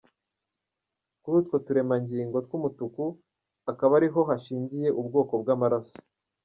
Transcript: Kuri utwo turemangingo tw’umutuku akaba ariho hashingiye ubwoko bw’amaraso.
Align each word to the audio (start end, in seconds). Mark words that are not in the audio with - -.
Kuri 1.21 1.35
utwo 1.41 1.55
turemangingo 1.65 2.37
tw’umutuku 2.45 3.03
akaba 3.71 3.93
ariho 3.99 4.19
hashingiye 4.29 4.87
ubwoko 5.01 5.33
bw’amaraso. 5.41 5.97